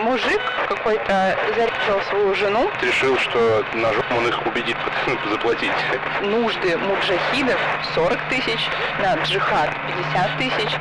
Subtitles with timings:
[0.00, 2.70] мужик какой-то зарезал свою жену.
[2.82, 4.76] Решил, что ножом он их убедит
[5.30, 5.70] заплатить.
[6.22, 7.60] Нужды муджахидов
[7.94, 8.60] 40 тысяч,
[9.00, 10.76] на джихад 50 тысяч.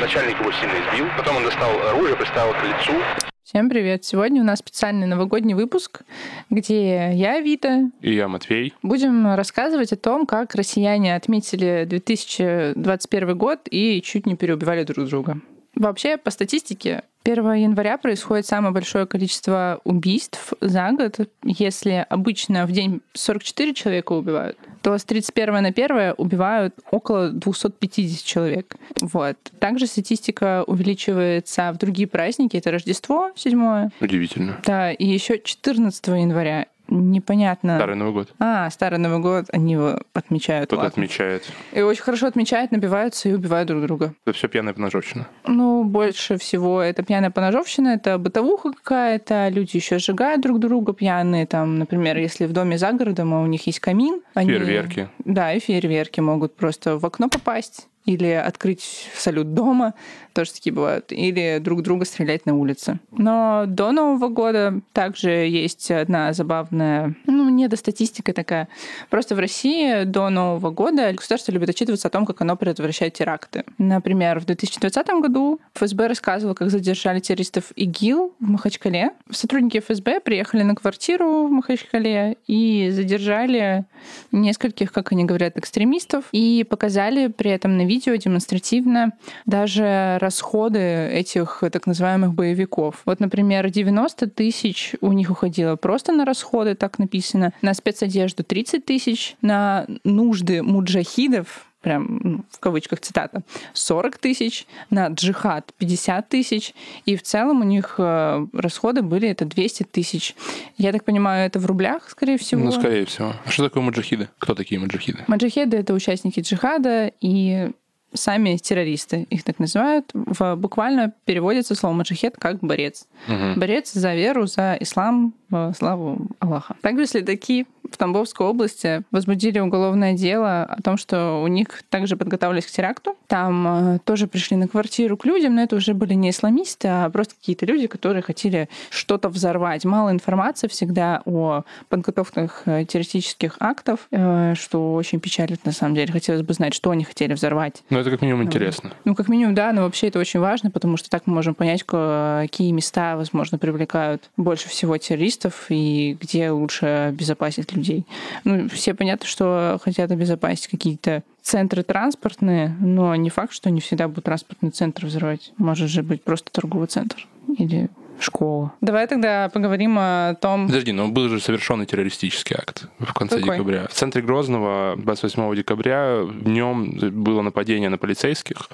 [0.00, 1.06] Начальник его сильно избил.
[1.16, 2.98] Потом он достал оружие, приставил к лицу.
[3.44, 4.04] Всем привет!
[4.04, 6.02] Сегодня у нас специальный новогодний выпуск,
[6.48, 13.60] где я, Вита, и я, Матвей, будем рассказывать о том, как россияне отметили 2021 год
[13.70, 15.38] и чуть не переубивали друг друга.
[15.74, 21.20] Вообще, по статистике, 1 января происходит самое большое количество убийств за год.
[21.44, 28.24] Если обычно в день 44 человека убивают, то с 31 на 1 убивают около 250
[28.24, 28.76] человек.
[29.00, 29.36] Вот.
[29.60, 32.56] Также статистика увеличивается в другие праздники.
[32.56, 34.60] Это Рождество 7 Удивительно.
[34.64, 37.76] Да, и еще 14 января непонятно.
[37.76, 38.34] Старый Новый год.
[38.38, 40.66] А, Старый Новый год, они его отмечают.
[40.66, 41.44] Кто-то отмечает.
[41.72, 44.14] И очень хорошо отмечают, набиваются и убивают друг друга.
[44.24, 45.28] Это все пьяная поножовщина.
[45.46, 51.46] Ну, больше всего это пьяная поножовщина, это бытовуха какая-то, люди еще сжигают друг друга пьяные,
[51.46, 54.22] там, например, если в доме за городом, а у них есть камин.
[54.34, 54.50] Они...
[54.50, 55.08] Фейерверки.
[55.24, 59.94] Да, и фейерверки могут просто в окно попасть или открыть салют дома,
[60.32, 62.98] тоже такие бывают, или друг друга стрелять на улице.
[63.10, 68.68] Но до Нового года также есть одна забавная, ну, не до статистика такая.
[69.10, 73.64] Просто в России до Нового года государство любит отчитываться о том, как оно предотвращает теракты.
[73.78, 79.12] Например, в 2020 году ФСБ рассказывал, как задержали террористов ИГИЛ в Махачкале.
[79.30, 83.84] Сотрудники ФСБ приехали на квартиру в Махачкале и задержали
[84.32, 89.12] нескольких, как они говорят, экстремистов и показали при этом на видео демонстративно
[89.44, 93.02] даже расходы этих так называемых боевиков.
[93.04, 98.84] Вот, например, 90 тысяч у них уходило просто на расходы, так написано, на спецодежду 30
[98.84, 103.42] тысяч, на нужды муджахидов, прям ну, в кавычках цитата,
[103.74, 109.44] 40 тысяч, на джихад 50 тысяч, и в целом у них э, расходы были это
[109.44, 110.34] 200 тысяч.
[110.78, 112.64] Я так понимаю, это в рублях, скорее всего?
[112.64, 113.34] Ну, скорее всего.
[113.44, 114.28] А что такое маджахиды?
[114.38, 115.24] Кто такие маджахиды?
[115.26, 117.72] Маджахиды— это участники джихада, и
[118.14, 120.10] сами террористы, их так называют.
[120.12, 123.06] В, буквально переводится слово маджахет как борец.
[123.28, 123.60] Угу.
[123.60, 126.74] Борец за веру, за ислам, во славу Аллаха.
[126.80, 132.66] Также следаки в Тамбовской области возбудили уголовное дело о том, что у них также подготавливались
[132.66, 133.16] к теракту.
[133.26, 137.10] Там э, тоже пришли на квартиру к людям, но это уже были не исламисты, а
[137.10, 139.84] просто какие-то люди, которые хотели что-то взорвать.
[139.84, 146.12] Мало информации всегда о подготовках э, террористических актов, э, что очень печалит на самом деле.
[146.12, 147.82] Хотелось бы знать, что они хотели взорвать.
[147.90, 148.92] Ну, это как минимум интересно.
[149.04, 151.82] Ну, как минимум, да, но вообще это очень важно, потому что так мы можем понять,
[151.82, 158.06] какие места, возможно, привлекают больше всего террористов, туристов и где лучше обезопасить людей.
[158.44, 164.08] Ну, все понятно, что хотят обезопасить какие-то центры транспортные, но не факт, что не всегда
[164.08, 165.52] будут транспортный центр взрывать.
[165.56, 167.26] Может же быть просто торговый центр
[167.58, 167.90] или
[168.22, 168.72] школа.
[168.80, 170.66] Давай тогда поговорим о том...
[170.66, 173.56] Подожди, но был же совершенный террористический акт в конце Какой?
[173.56, 173.86] декабря.
[173.88, 178.68] В центре Грозного 28 декабря днем было нападение на полицейских.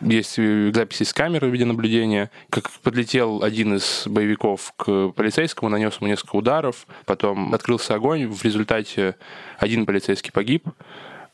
[0.00, 6.36] Есть записи с камеры видеонаблюдения, как подлетел один из боевиков к полицейскому, нанес ему несколько
[6.36, 9.16] ударов, потом открылся огонь, в результате
[9.58, 10.68] один полицейский погиб,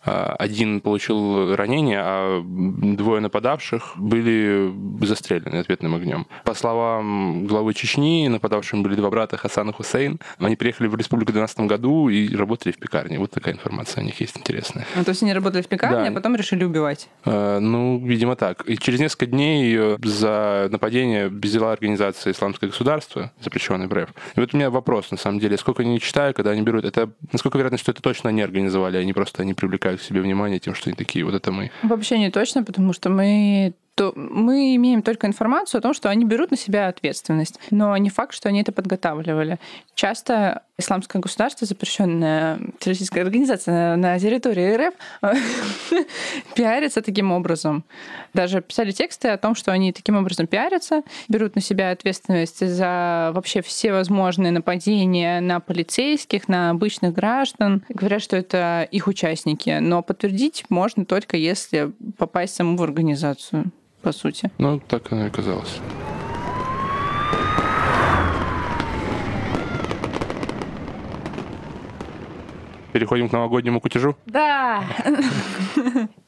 [0.02, 4.72] один получил ранение, а двое нападавших были
[5.02, 6.26] застрелены ответным огнем.
[6.44, 10.18] По словам главы Чечни, нападавшими были два брата Хасан и Хусейн.
[10.38, 13.18] Они приехали в республику в 2012 году и работали в пекарне.
[13.18, 14.86] Вот такая информация о них есть интересная.
[14.96, 16.10] Ну, то есть они работали в пекарне, да.
[16.10, 17.08] а потом решили убивать?
[17.24, 18.68] А, ну, видимо, так.
[18.68, 24.10] И через несколько дней э, за нападение взяла организация «Исламское государство», запрещенное в РФ.
[24.36, 27.10] И вот у меня вопрос, на самом деле, сколько они читают, когда они берут, это
[27.32, 30.58] насколько вероятно, что это точно они организовали, они просто они привлекают привлекают к себе внимание
[30.58, 31.70] тем, что они такие, вот это мы.
[31.82, 36.24] Вообще не точно, потому что мы то мы имеем только информацию о том, что они
[36.24, 39.58] берут на себя ответственность, но не факт, что они это подготавливали.
[39.94, 44.94] Часто исламское государство, запрещенная террористическая организация на территории РФ,
[46.54, 47.84] пиарится таким образом.
[48.32, 53.30] Даже писали тексты о том, что они таким образом пиарятся, берут на себя ответственность за
[53.34, 57.84] вообще все возможные нападения на полицейских, на обычных граждан.
[57.90, 63.70] Говорят, что это их участники, но подтвердить можно только если попасть саму в организацию
[64.02, 64.50] по сути.
[64.58, 65.80] Ну, так оно и казалось.
[72.92, 74.16] Переходим к новогоднему кутежу?
[74.26, 74.82] Да!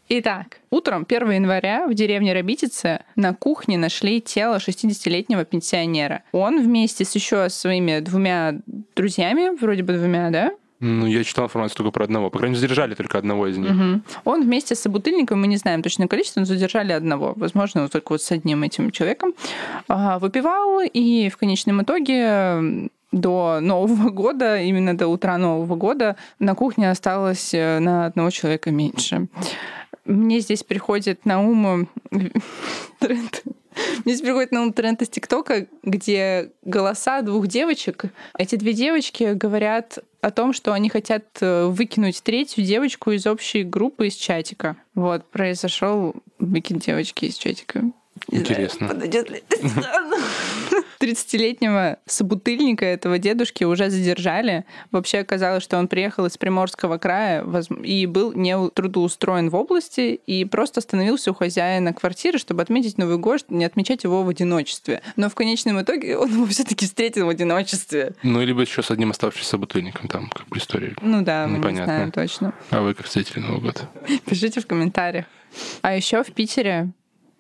[0.08, 6.22] Итак, утром 1 января в деревне Рабитице на кухне нашли тело 60-летнего пенсионера.
[6.32, 8.56] Он вместе с еще своими двумя
[8.94, 10.52] друзьями, вроде бы двумя, да,
[10.84, 12.28] Ну, я читал информацию только про одного.
[12.28, 13.70] По крайней мере, задержали только одного из них.
[13.70, 14.00] Угу.
[14.24, 17.34] Он вместе с собутыльником, мы не знаем точное количество, но задержали одного.
[17.36, 19.32] Возможно, только вот с одним этим человеком.
[19.86, 26.56] А, выпивал, и в конечном итоге до Нового года, именно до утра Нового года, на
[26.56, 29.28] кухне осталось э, на одного человека меньше.
[30.04, 31.86] Мне здесь приходит на ум
[32.98, 33.44] тренд
[34.04, 38.04] мне приходит на ум тренд из ТикТока, где голоса двух девочек.
[38.38, 43.64] Эти две девочки говорят о том, что они хотят э, выкинуть третью девочку из общей
[43.64, 44.76] группы из чатика.
[44.94, 47.82] Вот, произошел выкид девочки из чатика.
[48.30, 48.88] Интересно.
[48.88, 49.42] Подойдет ли?
[51.02, 54.64] 30-летнего собутыльника этого дедушки уже задержали.
[54.92, 57.44] Вообще оказалось, что он приехал из Приморского края
[57.82, 63.18] и был не трудоустроен в области и просто остановился у хозяина квартиры, чтобы отметить Новый
[63.18, 65.02] год, не отмечать его в одиночестве.
[65.16, 68.14] Но в конечном итоге он его все-таки встретил в одиночестве.
[68.22, 70.94] Ну, либо еще с одним оставшимся собутыльником там, как бы история.
[71.00, 72.52] Ну да, мы не знаем точно.
[72.70, 73.84] А вы как встретили Новый год?
[74.26, 75.26] Пишите в комментариях.
[75.82, 76.92] А еще в Питере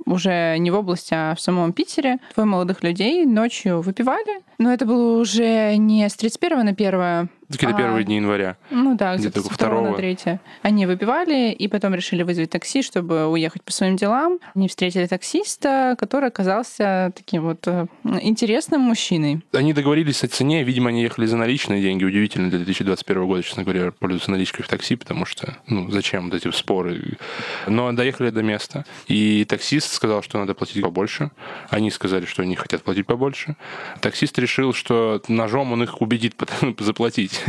[0.06, 2.18] уже не в области, а в самом Питере.
[2.34, 4.42] Двое молодых людей ночью выпивали.
[4.62, 8.56] Но это было уже не с 31 на 1 Какие-то а, первые дни января.
[8.70, 10.16] Ну да, где-то 2 на 3.
[10.62, 14.38] Они выпивали и потом решили вызвать такси, чтобы уехать по своим делам.
[14.54, 17.86] Они встретили таксиста, который оказался таким вот э,
[18.22, 19.42] интересным мужчиной.
[19.52, 22.04] Они договорились о цене, видимо, они ехали за наличные деньги.
[22.04, 26.34] Удивительно для 2021 года, честно говоря, пользоваться наличкой в такси, потому что, ну, зачем вот
[26.34, 27.18] эти споры.
[27.66, 31.30] Но доехали до места, и таксист сказал, что надо платить побольше.
[31.68, 33.56] Они сказали, что они хотят платить побольше.
[34.00, 36.34] Таксист решил, что ножом он их убедит
[36.78, 37.42] заплатить.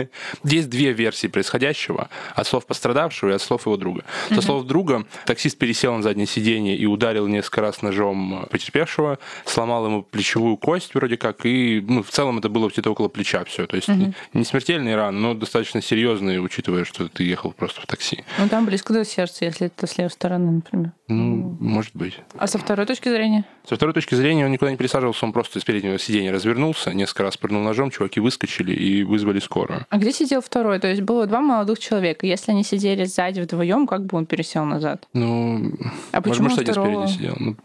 [0.43, 2.09] Есть две версии происходящего.
[2.35, 4.03] От слов пострадавшего и от слов его друга.
[4.29, 9.85] Со слов друга таксист пересел на заднее сиденье и ударил несколько раз ножом потерпевшего, сломал
[9.85, 13.67] ему плечевую кость вроде как, и ну, в целом это было где-то около плеча все.
[13.67, 14.13] То есть угу.
[14.33, 18.23] не смертельные раны, но достаточно серьезные, учитывая, что ты ехал просто в такси.
[18.37, 20.91] Ну там близко до сердца, если это с левой стороны, например.
[21.13, 22.19] Ну, может быть.
[22.37, 23.45] А со второй точки зрения?
[23.67, 27.23] Со второй точки зрения он никуда не пересаживался, он просто из переднего сиденья развернулся, несколько
[27.23, 29.85] раз прыгнул ножом, чуваки выскочили и вызвали скорую.
[29.89, 30.79] А где сидел второй?
[30.79, 32.25] То есть было два молодых человека.
[32.25, 35.07] Если они сидели сзади вдвоем, как бы он пересел назад?
[35.13, 35.71] Ну,
[36.11, 37.07] а почему может, один второго...
[37.07, 37.35] спереди сидел.
[37.39, 37.55] Ну,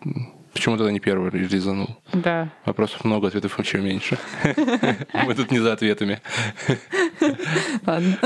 [0.52, 1.88] почему тогда не первый резанул?
[2.12, 2.50] Да.
[2.66, 4.18] Вопросов много, ответов еще меньше.
[5.24, 6.20] Мы тут не за ответами.
[7.86, 8.18] Ладно.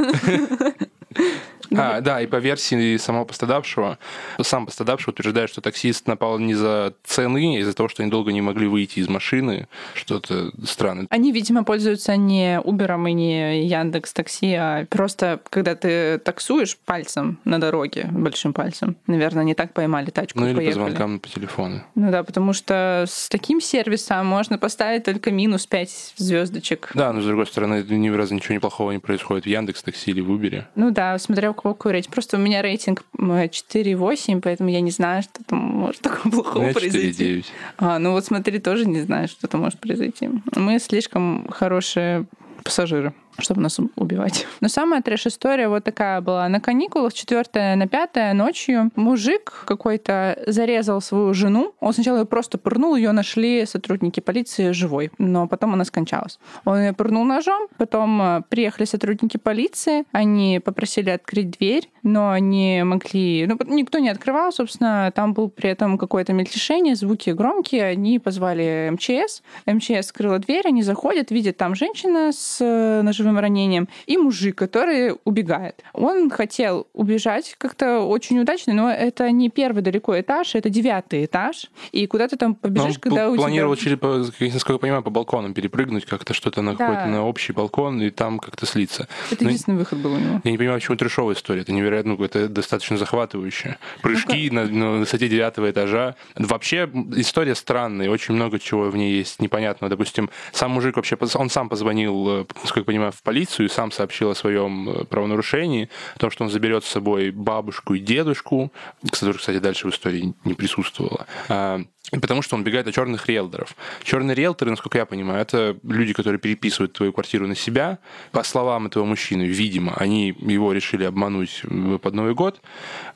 [1.77, 3.99] А, да, и по версии самого пострадавшего,
[4.41, 8.33] сам пострадавший утверждает, что таксист напал не за цены, а из-за того, что они долго
[8.33, 9.69] не могли выйти из машины.
[9.95, 11.07] Что-то странное.
[11.11, 17.39] Они, видимо, пользуются не Uber и не Яндекс Такси, а просто когда ты таксуешь пальцем
[17.45, 18.97] на дороге, большим пальцем.
[19.07, 20.41] Наверное, не так поймали тачку.
[20.41, 20.75] Ну или поехали.
[20.75, 21.83] по звонкам по телефону.
[21.95, 26.91] Ну да, потому что с таким сервисом можно поставить только минус 5 звездочек.
[26.95, 30.21] Да, но с другой стороны, ни разу ничего неплохого не происходит в Яндекс Такси или
[30.21, 30.65] в Uber.
[30.75, 35.23] Ну да, смотря у кого какой Просто у меня рейтинг 4,8, поэтому я не знаю,
[35.23, 37.39] что там может такого плохого ну, произойти.
[37.39, 37.45] 4,9.
[37.79, 40.29] А, ну вот смотри, тоже не знаю, что там может произойти.
[40.57, 42.27] Мы слишком хорошие
[42.65, 44.47] пассажиры чтобы нас убивать.
[44.61, 46.49] Но самая трэш-история вот такая была.
[46.49, 51.75] На каникулах 4 на 5 ночью мужик какой-то зарезал свою жену.
[51.81, 56.39] Он сначала ее просто пырнул, ее нашли сотрудники полиции живой, но потом она скончалась.
[56.65, 62.83] Он ее пырнул ножом, потом э, приехали сотрудники полиции, они попросили открыть дверь, но они
[62.85, 63.47] могли...
[63.47, 68.91] Ну, никто не открывал, собственно, там был при этом какое-то мельтешение, звуки громкие, они позвали
[68.93, 74.17] МЧС, МЧС скрыла дверь, они заходят, видят там женщина с э, ножом ножевым ранением, и
[74.17, 75.83] мужик, который убегает.
[75.93, 81.71] Он хотел убежать как-то очень удачно, но это не первый далеко этаж, это девятый этаж,
[81.93, 83.97] и куда ты там побежишь, он когда у планировал, тебя...
[84.39, 86.79] через, насколько я понимаю, по балконам перепрыгнуть как-то что-то на да.
[86.79, 89.09] какой-то на общий балкон и там как-то слиться.
[89.31, 90.41] Это но единственный выход был у него.
[90.45, 91.63] Я не понимаю, почему трешовая история.
[91.63, 93.79] Это невероятно, ну, это достаточно захватывающе.
[94.03, 96.17] Прыжки ну, на, на высоте девятого этажа.
[96.37, 99.91] Вообще история странная, очень много чего в ней есть непонятного.
[99.91, 103.93] Допустим, сам мужик вообще, он сам позвонил, э, насколько я понимаю, в полицию и сам
[103.93, 108.73] сообщил о своем э, правонарушении, о том, что он заберет с собой бабушку и дедушку,
[109.11, 111.27] которых, кстати, дальше в истории не присутствовало.
[111.49, 113.75] А, Потому что он убегает от черных риэлторов.
[114.03, 118.01] Черные риэлторы, насколько я понимаю, это люди, которые переписывают твою квартиру на себя.
[118.33, 121.63] По словам этого мужчины, видимо, они его решили обмануть
[122.03, 122.61] под Новый год.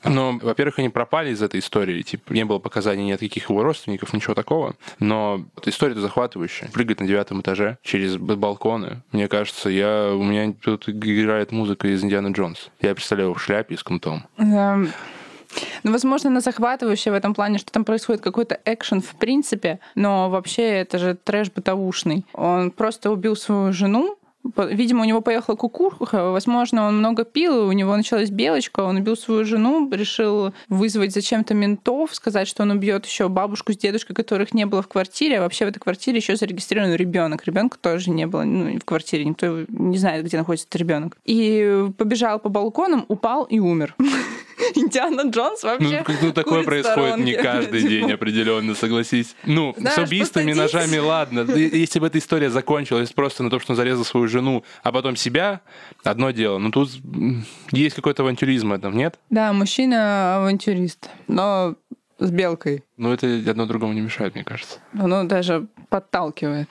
[0.03, 2.01] Но, во-первых, они пропали из этой истории.
[2.01, 4.75] Типа, не было показаний ни от каких его родственников, ничего такого.
[4.99, 6.69] Но эта история захватывающая.
[6.69, 9.03] Прыгать на девятом этаже через балконы.
[9.11, 12.69] Мне кажется, я, у меня тут играет музыка из Индианы Джонс.
[12.81, 14.23] Я представляю в шляпе и с кнутом.
[15.83, 20.29] Ну, возможно, она захватывающая в этом плане, что там происходит какой-то экшен в принципе, но
[20.29, 22.25] вообще это же трэш бытовушный.
[22.33, 24.16] Он просто убил свою жену,
[24.55, 29.17] Видимо, у него поехала кукуха, возможно, он много пил, у него началась белочка, он убил
[29.17, 34.53] свою жену, решил вызвать зачем-то ментов, сказать, что он убьет еще бабушку с дедушкой, которых
[34.53, 37.45] не было в квартире, а вообще в этой квартире еще зарегистрирован ребенок.
[37.45, 41.17] Ребенка тоже не было ну, в квартире, никто не знает, где находится этот ребенок.
[41.25, 43.95] И побежал по балконам, упал и умер.
[44.75, 46.03] Индиана Джонс вообще.
[46.07, 49.35] Ну, ну такое происходит не каждый день, определенно, согласись.
[49.45, 51.41] Ну, Знаешь, с убийствами, ножами, ладно.
[51.51, 55.15] Если бы эта история закончилась просто на том, что он зарезал свою жену, а потом
[55.15, 55.61] себя,
[56.03, 56.57] одно дело.
[56.57, 56.89] Но тут
[57.71, 59.19] есть какой-то авантюризм в этом, нет?
[59.29, 61.09] Да, мужчина авантюрист.
[61.27, 61.75] Но
[62.19, 62.83] с белкой.
[62.97, 64.79] Ну, это одно другому не мешает, мне кажется.
[64.97, 66.69] Оно даже подталкивает.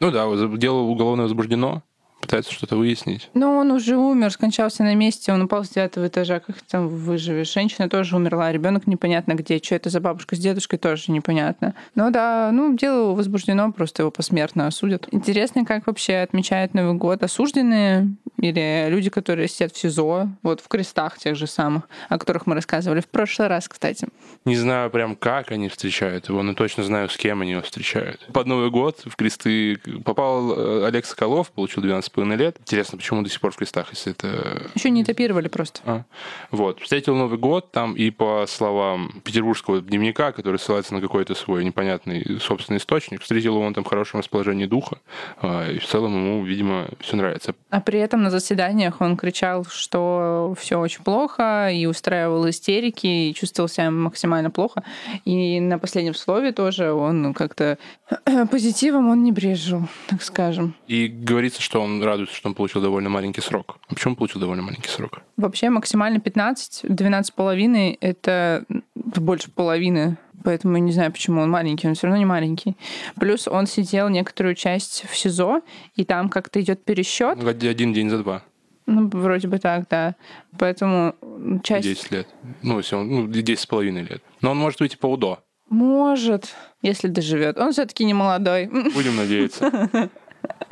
[0.00, 1.82] Ну да, дело уголовно возбуждено
[2.28, 3.30] пытается что-то выяснить.
[3.32, 7.52] Но он уже умер, скончался на месте, он упал с девятого этажа, как там выживешь.
[7.52, 9.58] Женщина тоже умерла, ребенок непонятно где.
[9.58, 11.74] Что это за бабушка с дедушкой, тоже непонятно.
[11.94, 15.08] Ну да, ну, дело возбуждено, просто его посмертно осудят.
[15.10, 20.68] Интересно, как вообще отмечают Новый год осужденные или люди, которые сидят в СИЗО, вот в
[20.68, 24.06] крестах тех же самых, о которых мы рассказывали в прошлый раз, кстати.
[24.44, 28.28] Не знаю прям, как они встречают его, но точно знаю, с кем они его встречают.
[28.32, 32.56] Под Новый год в кресты попал э, Олег Соколов, получил 12 половиной лет.
[32.60, 34.70] Интересно, почему до сих пор в крестах, если это...
[34.74, 35.80] Еще не этапировали просто.
[35.84, 36.04] А.
[36.50, 36.80] Вот.
[36.80, 42.40] Встретил Новый год там, и по словам петербургского дневника, который ссылается на какой-то свой непонятный
[42.40, 44.98] собственный источник, встретил его он там в хорошем расположении духа,
[45.40, 47.54] а, и в целом ему, видимо, все нравится.
[47.70, 53.34] А при этом на заседаниях он кричал, что все очень плохо, и устраивал истерики, и
[53.34, 54.82] чувствовал себя максимально плохо.
[55.24, 57.78] И на последнем слове тоже он как-то
[58.50, 60.74] позитивом он не брежил, так скажем.
[60.88, 63.78] И говорится, что он радуется, что он получил довольно маленький срок.
[63.88, 65.20] А почему он получил довольно маленький срок?
[65.36, 68.64] Вообще максимально 15, 12 половиной— это
[68.94, 72.76] больше половины Поэтому я не знаю, почему он маленький, он все равно не маленький.
[73.16, 75.62] Плюс он сидел некоторую часть в СИЗО,
[75.96, 77.42] и там как-то идет пересчет.
[77.44, 78.42] Один день за два.
[78.86, 80.14] Ну, вроде бы так, да.
[80.58, 81.14] Поэтому
[81.62, 81.86] часть...
[81.86, 82.28] 10 лет.
[82.62, 84.22] Ну, если он, ну, 10 с половиной лет.
[84.40, 85.40] Но он может выйти по УДО.
[85.68, 87.58] Может, если доживет.
[87.58, 88.66] Он все-таки не молодой.
[88.66, 90.10] Будем надеяться.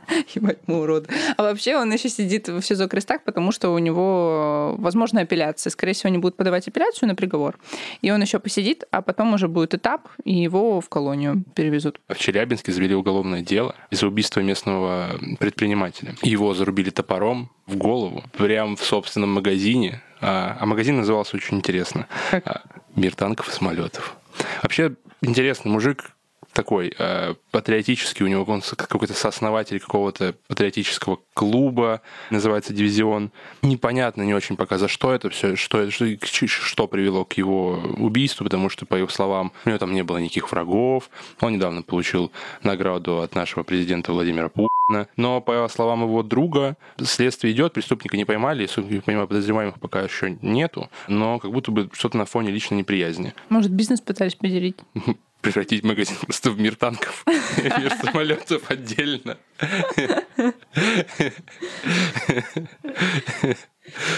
[0.35, 1.09] Ебать, мы уроды.
[1.37, 5.71] А вообще он еще сидит в СИЗО крестах, потому что у него возможна апелляция.
[5.71, 7.59] Скорее всего, они будут подавать апелляцию на приговор.
[8.03, 12.01] И он еще посидит, а потом уже будет этап, и его в колонию перевезут.
[12.09, 16.15] В Челябинске завели уголовное дело из-за убийства местного предпринимателя.
[16.23, 20.03] Его зарубили топором в голову, прямо в собственном магазине.
[20.21, 22.07] А, а магазин назывался очень интересно.
[22.31, 22.65] Как?
[22.95, 24.17] Мир танков и самолетов.
[24.63, 26.16] Вообще интересный мужик,
[26.57, 33.31] такой э, патриотический, у него он какой-то сооснователь какого-то патриотического клуба, называется «Дивизион».
[33.61, 36.07] Непонятно не очень пока, за что это все, что, что,
[36.47, 40.17] что привело к его убийству, потому что, по его словам, у него там не было
[40.17, 41.11] никаких врагов.
[41.41, 42.33] Он недавно получил
[42.63, 45.09] награду от нашего президента Владимира Путина.
[45.17, 50.39] Но, по словам его друга, следствие идет, преступника не поймали, я понимаю, подозреваемых пока еще
[50.41, 53.35] нету, но как будто бы что-то на фоне личной неприязни.
[53.51, 54.77] Может, бизнес пытались поделить?
[55.47, 57.25] превратить магазин просто в мир танков,
[57.57, 59.37] мир самолетов отдельно.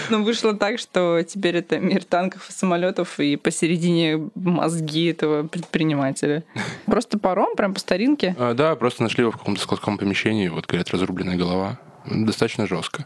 [0.09, 6.43] Ну, вышло так, что теперь это мир танков и самолетов, и посередине мозги этого предпринимателя.
[6.87, 8.35] Просто паром, прям по старинке?
[8.39, 11.79] А, да, просто нашли его в каком-то складском помещении, вот, говорят, разрубленная голова
[12.11, 13.05] достаточно жестко.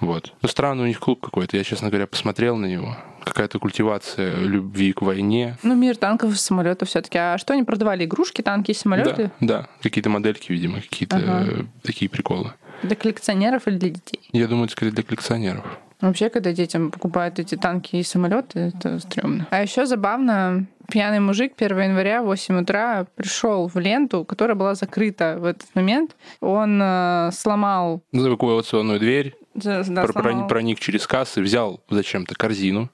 [0.00, 0.32] Вот.
[0.42, 1.56] Но странный у них клуб какой-то.
[1.56, 2.96] Я, честно говоря, посмотрел на него.
[3.24, 5.58] Какая-то культивация любви к войне.
[5.62, 7.18] Ну, мир танков и самолетов все-таки.
[7.18, 8.04] А что они продавали?
[8.04, 9.30] Игрушки, танки и самолеты?
[9.40, 9.68] Да, да.
[9.82, 11.66] Какие-то модельки, видимо, какие-то ага.
[11.82, 12.52] такие приколы.
[12.82, 14.20] Для коллекционеров или для детей?
[14.32, 15.64] Я думаю, это скорее для коллекционеров.
[16.00, 19.46] Вообще, когда детям покупают эти танки и самолеты, это стрёмно.
[19.50, 24.74] А еще забавно, пьяный мужик 1 января в 8 утра пришел в ленту, которая была
[24.74, 26.16] закрыта в этот момент.
[26.40, 28.02] Он э, сломал...
[28.12, 30.48] Эвакуационную дверь, да, да, сломал...
[30.48, 32.90] проник через кассы, взял зачем-то корзину.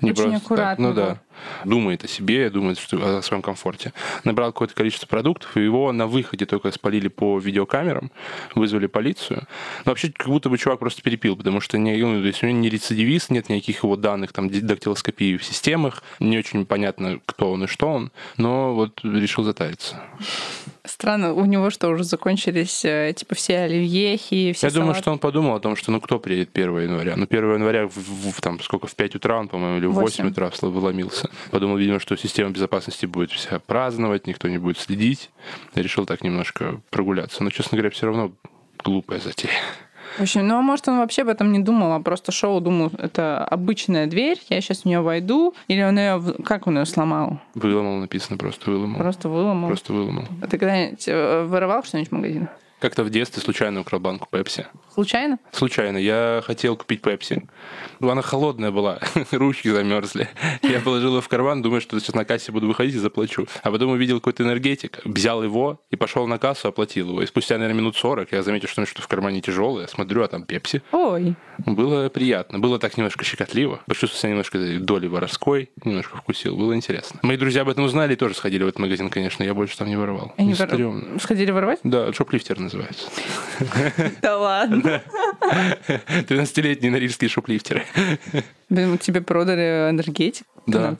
[0.00, 0.94] Не Очень просто аккуратно.
[0.94, 0.96] Так.
[0.96, 1.18] Ну да
[1.64, 3.92] думает о себе, думает что, о своем комфорте.
[4.24, 8.10] Набрал какое-то количество продуктов, и его на выходе только спалили по видеокамерам,
[8.54, 9.46] вызвали полицию.
[9.84, 12.46] Но вообще как будто бы чувак просто перепил, потому что не, ну, то есть у
[12.46, 17.52] него не рецидивист, нет никаких его данных, там, дактилоскопии в системах, не очень понятно, кто
[17.52, 20.00] он и что он, но вот решил затариться.
[20.84, 24.74] Странно, у него что, уже закончились э, типа все оливьехи, все Я салаты?
[24.74, 27.14] думаю, что он подумал о том, что ну кто приедет 1 января?
[27.16, 30.24] Ну 1 января в, в, там сколько, в 5 утра он, по-моему, или в 8,
[30.24, 31.27] 8 утра вломился.
[31.50, 35.30] Подумал, видимо, что система безопасности будет вся праздновать, никто не будет следить.
[35.74, 37.42] Я решил так немножко прогуляться.
[37.44, 38.32] Но, честно говоря, все равно
[38.84, 39.52] глупая затея.
[40.16, 42.90] В общем, ну, а может, он вообще об этом не думал, а просто шел, думал,
[42.98, 47.40] это обычная дверь, я сейчас в нее войду, или он ее, как он ее сломал?
[47.54, 48.98] Выломал, написано, просто выломал.
[48.98, 49.68] Просто выломал?
[49.68, 50.24] Просто выломал.
[50.42, 52.48] А ты когда-нибудь э, воровал что-нибудь в магазинах?
[52.80, 54.66] Как-то в детстве случайно украл банку Пепси.
[54.92, 55.38] Случайно?
[55.52, 55.96] Случайно.
[55.96, 57.48] Я хотел купить Пепси.
[58.00, 59.00] Она холодная была,
[59.32, 60.28] ручки замерзли.
[60.62, 63.46] Я положил его в карман, думаю, что сейчас на кассе буду выходить и заплачу.
[63.62, 67.22] А потом увидел какой-то энергетик, взял его и пошел на кассу, оплатил его.
[67.22, 69.86] И спустя, наверное, минут 40 я заметил, что что в кармане тяжелое.
[69.86, 70.82] Смотрю, а там Пепси.
[70.92, 71.34] Ой.
[71.58, 72.58] Было приятно.
[72.58, 73.80] Было так немножко щекотливо.
[73.86, 75.70] Почувствовал себя немножко доли воровской.
[75.84, 76.56] Немножко вкусил.
[76.56, 77.18] Было интересно.
[77.22, 79.42] Мои друзья об этом узнали и тоже сходили в этот магазин, конечно.
[79.42, 80.32] Я больше там не воровал.
[80.36, 81.20] Они вор...
[81.20, 81.80] Сходили воровать?
[81.82, 83.08] Да, шоплифтер называется.
[84.22, 85.02] Да ладно.
[86.28, 87.84] 13-летние норильские шоплифтеры.
[88.68, 90.46] Тебе продали энергетик?
[90.66, 90.96] Да.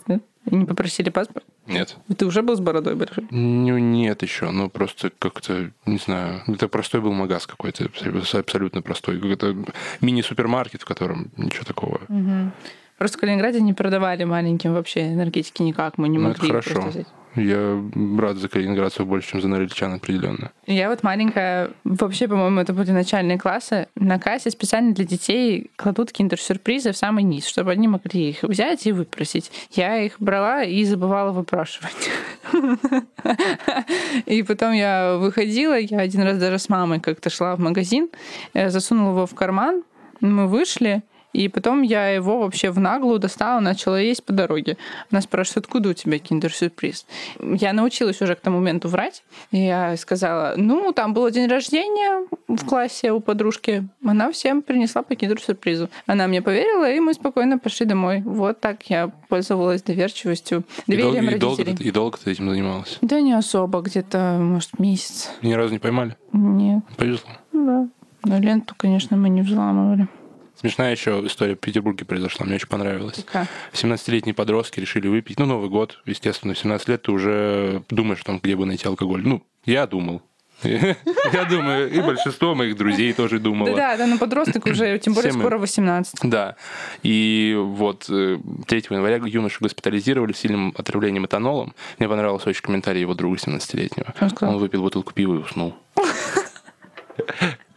[0.50, 1.44] И не попросили паспорт?
[1.66, 1.96] Нет.
[2.16, 3.26] Ты уже был с бородой большой?
[3.30, 4.50] Ну, нет еще.
[4.50, 6.42] Ну, просто как-то, не знаю.
[6.46, 7.84] Это простой был магаз какой-то.
[8.32, 9.20] Абсолютно простой.
[9.20, 9.54] Какой-то
[10.00, 12.00] мини-супермаркет, в котором ничего такого.
[12.08, 12.52] Угу.
[12.98, 15.98] Просто в Калининграде не продавали маленьким вообще энергетики никак.
[15.98, 16.88] Мы не ну, могли это хорошо.
[16.88, 17.06] взять.
[17.36, 17.80] Я
[18.18, 20.50] рад за калининградцев больше, чем за норильчан определенно.
[20.66, 23.86] Я вот маленькая, вообще, по-моему, это были начальные классы.
[23.94, 28.86] На кассе специально для детей кладут киндер-сюрпризы в самый низ, чтобы они могли их взять
[28.86, 29.52] и выпросить.
[29.70, 32.10] Я их брала и забывала выпрашивать.
[34.26, 38.08] И потом я выходила, я один раз даже с мамой как-то шла в магазин,
[38.54, 39.84] засунула его в карман,
[40.20, 41.02] мы вышли,
[41.38, 44.76] и потом я его вообще в наглую достала, начала есть по дороге.
[45.12, 47.06] Она спрашивает, откуда у тебя киндер-сюрприз?
[47.38, 49.22] Я научилась уже к тому моменту врать.
[49.52, 53.88] И я сказала, ну, там был день рождения в классе у подружки.
[54.04, 55.88] Она всем принесла по киндер-сюрпризу.
[56.06, 58.20] Она мне поверила, и мы спокойно пошли домой.
[58.24, 61.72] Вот так я пользовалась доверчивостью, доверием и дол- родителей.
[61.72, 62.98] И долго, и долго ты этим занималась?
[63.00, 65.30] Да не особо, где-то, может, месяц.
[65.42, 66.16] Ни разу не поймали?
[66.32, 66.82] Нет.
[66.96, 67.30] Повезло.
[67.52, 67.88] Да.
[68.24, 70.08] Но ленту, конечно, мы не взламывали.
[70.58, 73.22] Смешная еще история в Петербурге произошла, мне очень понравилось.
[73.24, 73.46] Какая?
[73.72, 78.40] 17-летние подростки решили выпить, ну, Новый год, естественно, в 17 лет ты уже думаешь, там,
[78.42, 79.22] где бы найти алкоголь.
[79.24, 80.20] Ну, я думал.
[80.62, 83.76] Я думаю, и большинство моих друзей тоже думало.
[83.76, 86.16] Да, да, но подросток уже, тем более скоро 18.
[86.24, 86.56] Да.
[87.04, 91.76] И вот 3 э, января юношу госпитализировали с сильным отравлением этанолом.
[92.00, 94.12] Мне понравился очень комментарий его друга 17-летнего.
[94.40, 95.76] Он выпил бутылку пива и уснул.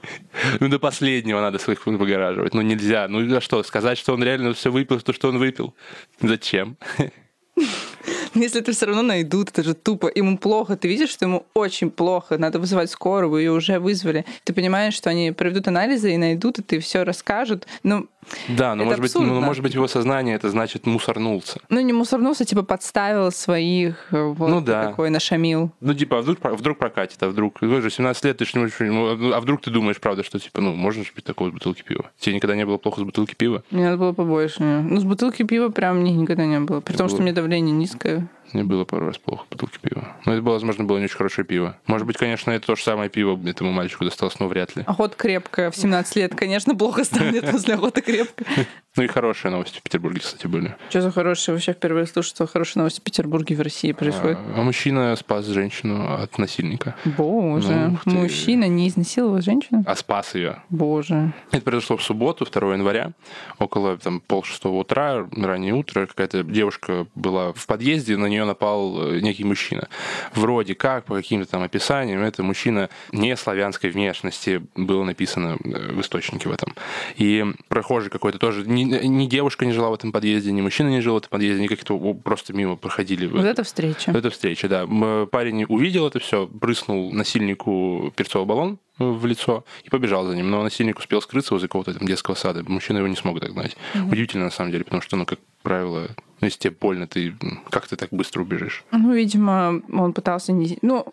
[0.59, 2.53] Ну, до последнего надо своих выгораживать.
[2.53, 3.07] Ну, нельзя.
[3.07, 3.63] Ну, за что?
[3.63, 5.73] Сказать, что он реально все выпил, то, что он выпил?
[6.21, 6.77] Зачем?
[8.33, 10.09] Если это все равно найдут, это же тупо.
[10.13, 14.25] Ему плохо, ты видишь, что ему очень плохо, надо вызывать скорую, ее уже вызвали.
[14.45, 17.67] Ты понимаешь, что они проведут анализы и найдут, и ты все расскажут.
[17.83, 18.07] Ну,
[18.49, 21.59] да, но может быть, ну, может быть, его сознание это значит мусорнулся.
[21.69, 24.87] Ну, не мусорнулся, типа подставил своих, вот ну, да.
[24.87, 25.71] такой нашамил.
[25.79, 28.59] Ну, типа, а вдруг, вдруг прокатит, а вдруг, вы же 17 лет, ты же не
[28.59, 31.81] можешь, а вдруг ты думаешь, правда, что, типа, ну, можно же пить такого с бутылки
[31.81, 32.11] пива?
[32.19, 33.63] Тебе никогда не было плохо с бутылки пива?
[33.71, 34.61] Мне надо было побольше.
[34.61, 37.75] Ну, с бутылки пива прям мне никогда не было, при том, что у меня давление
[37.75, 38.27] низкое.
[38.53, 40.15] Мне было пару раз плохо бутылки пива.
[40.25, 41.77] Но это, было, возможно, было не очень хорошее пиво.
[41.87, 44.83] Может быть, конечно, это то же самое пиво этому мальчику досталось, но вряд ли.
[44.85, 48.67] Охота крепкая в 17 лет, конечно, плохо станет после охоты крепкая.
[48.97, 50.75] Ну и хорошие новости в Петербурге, кстати, были.
[50.89, 51.55] Что за хорошие?
[51.55, 54.37] Вообще впервые слышу, что хорошие новости в Петербурге в России происходят.
[54.37, 56.93] А, а мужчина спас женщину от насильника.
[57.05, 59.85] Боже, ну, мужчина не изнасиловал женщину?
[59.87, 60.61] А спас ее.
[60.69, 61.31] Боже.
[61.51, 63.13] Это произошло в субботу, 2 января,
[63.59, 66.05] около там, полшестого утра, раннее утро.
[66.05, 69.87] Какая-то девушка была в подъезде, на нее напал э, некий мужчина.
[70.33, 76.01] Вроде как, по каким-то там описаниям, это мужчина не славянской внешности, было написано э, в
[76.01, 76.75] источнике в этом.
[77.17, 81.01] И прохожий какой-то тоже ни, ни девушка не жила в этом подъезде, ни мужчина не
[81.01, 83.27] жил в этом подъезде, никак это просто мимо проходили.
[83.27, 84.11] Вот это встреча.
[84.11, 84.85] Вот это встреча, да.
[85.27, 90.49] Парень увидел это все, прыснул насильнику перцовый баллон в лицо и побежал за ним.
[90.49, 92.63] Но насильник успел скрыться возле какого-то там детского сада.
[92.67, 93.75] Мужчина его не смог догнать.
[93.95, 94.11] Угу.
[94.11, 96.09] Удивительно, на самом деле, потому что, ну, как правило,
[96.41, 97.33] ну, если тебе больно, ты
[97.69, 98.83] как ты так быстро убежишь?
[98.91, 100.77] Ну, видимо, он пытался не...
[100.81, 101.05] Ну,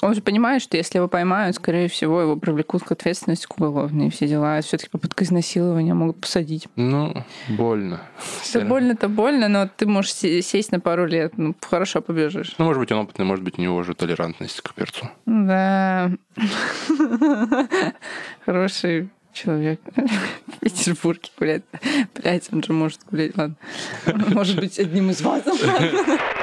[0.00, 4.10] он же понимает, что если его поймают, скорее всего, его привлекут к ответственности к уголовной
[4.10, 4.60] все дела.
[4.60, 6.68] Все-таки попытка изнасилования могут посадить.
[6.76, 7.14] Ну,
[7.48, 8.02] больно.
[8.52, 11.38] Это больно-то больно, но ты можешь сесть на пару лет.
[11.38, 12.54] Ну, хорошо побежишь.
[12.58, 15.08] Ну, может быть, он опытный, может быть, у него уже толерантность к перцу.
[15.24, 16.10] Да.
[18.44, 21.64] Хороший человек в Петербурге гуляет.
[22.14, 23.36] Блять, он же может гулять.
[23.36, 23.56] Ладно.
[24.06, 25.42] Может быть, одним из вас.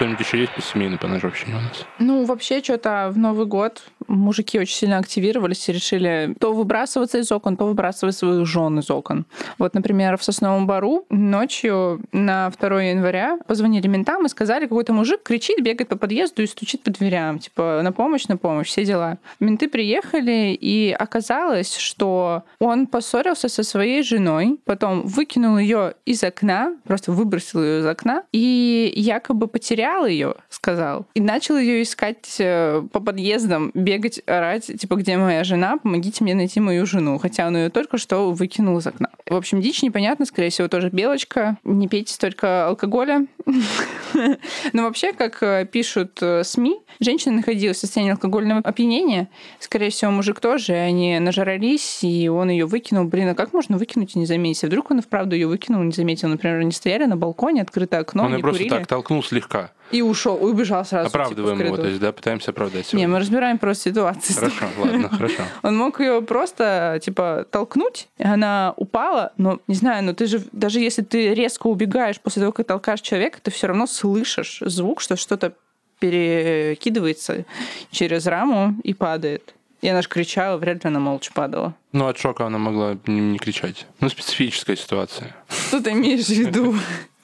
[0.00, 1.84] Что-нибудь еще есть по семейной по ножовщине у нас?
[1.98, 7.30] Ну, вообще, что-то в Новый год мужики очень сильно активировались и решили то выбрасываться из
[7.30, 9.26] окон, то выбрасывать своих жен из окон.
[9.58, 15.22] Вот, например, в Сосновом Бару ночью на 2 января позвонили ментам и сказали, какой-то мужик
[15.22, 19.18] кричит, бегает по подъезду и стучит по дверям, типа, на помощь, на помощь, все дела.
[19.38, 26.74] Менты приехали, и оказалось, что он поссорился со своей женой, потом выкинул ее из окна,
[26.84, 32.82] просто выбросил ее из окна, и якобы потерял ее, сказал, и начал ее искать э,
[32.92, 37.56] по подъездам, бегать, орать, типа, где моя жена, помогите мне найти мою жену, хотя он
[37.56, 39.10] ее только что выкинул из окна.
[39.26, 41.56] В общем, дичь непонятно, скорее всего, тоже белочка.
[41.64, 43.26] Не пейте столько алкоголя.
[44.72, 49.28] Но вообще, как э, пишут э, СМИ, женщина находилась в состоянии алкогольного опьянения.
[49.58, 50.74] Скорее всего, мужик тоже.
[50.74, 53.04] Они нажрались, и он ее выкинул.
[53.04, 54.64] Блин, а как можно выкинуть и не заметить?
[54.64, 56.28] А вдруг он и вправду ее выкинул, не заметил?
[56.28, 58.78] Например, они стояли на балконе, открытое окно, Он не просто курили.
[58.78, 59.70] так толкнул слегка.
[59.90, 61.08] И ушел, и убежал сразу.
[61.08, 63.12] Оправдываем типа, его, то есть, да, пытаемся оправдать Не, его.
[63.12, 64.36] мы разбираем просто ситуацию.
[64.36, 65.42] Хорошо, ладно, хорошо.
[65.62, 70.42] Он мог ее просто, типа, толкнуть, и она упала, но, не знаю, но ты же,
[70.52, 75.00] даже если ты резко убегаешь после того, как толкаешь человека, ты все равно слышишь звук,
[75.00, 75.54] что что-то
[75.98, 77.44] перекидывается
[77.90, 79.54] через раму и падает.
[79.82, 81.74] И она же кричала, вряд ли она молча падала.
[81.92, 83.86] Ну, от шока она могла не, не кричать.
[84.00, 85.34] Ну, специфическая ситуация.
[85.48, 86.74] Что ты имеешь в виду?